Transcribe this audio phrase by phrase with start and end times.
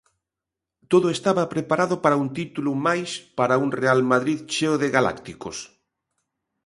[0.91, 5.57] Todo estaba preparado para un título máis para un Real Madrid cheo de galácticos.